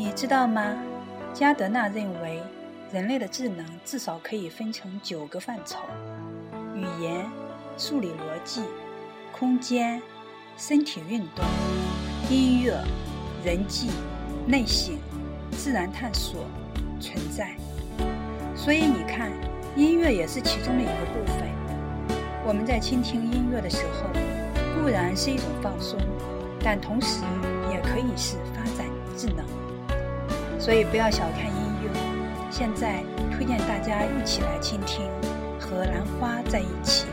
[0.00, 0.74] 你知道吗？
[1.34, 2.42] 加德纳认为，
[2.90, 5.76] 人类的智能至少可以分成九个范畴：
[6.74, 7.30] 语言、
[7.76, 8.62] 数理逻辑、
[9.30, 10.00] 空间、
[10.56, 11.44] 身体运动、
[12.30, 12.82] 音乐、
[13.44, 13.90] 人际、
[14.46, 14.96] 内省、
[15.50, 16.46] 自然探索、
[16.98, 17.54] 存在。
[18.56, 19.30] 所以你看，
[19.76, 21.46] 音乐也是其中的一个部分。
[22.46, 24.08] 我们在倾听音乐的时候，
[24.80, 26.00] 固然是一种放松，
[26.64, 27.20] 但同时
[27.70, 29.44] 也可以是发展智能。
[30.60, 31.90] 所以不要小看音乐。
[32.50, 35.06] 现在推荐大家一起来倾听
[35.58, 37.06] 《和兰花在一起》。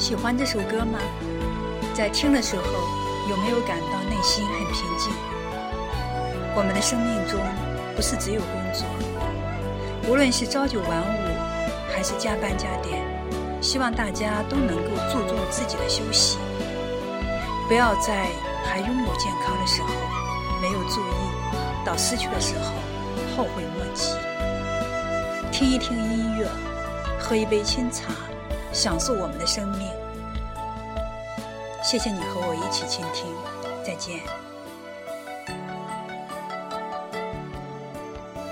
[0.00, 0.98] 喜欢这首歌吗？
[1.92, 2.62] 在听的时候，
[3.28, 5.12] 有没有感到内心很平静？
[6.56, 7.38] 我们的生命中
[7.94, 8.86] 不是只有工作，
[10.08, 13.04] 无论是朝九晚五，还是加班加点，
[13.60, 16.38] 希望大家都能够注重自己的休息，
[17.68, 18.24] 不要在
[18.64, 19.88] 还拥有健康的时候
[20.62, 22.72] 没有注意，到失去的时候
[23.36, 24.14] 后悔莫及。
[25.52, 26.48] 听一听音乐，
[27.18, 28.14] 喝一杯清茶。
[28.72, 29.88] 享受我们的生命。
[31.82, 33.34] 谢谢你和我一起倾听，
[33.84, 34.20] 再见。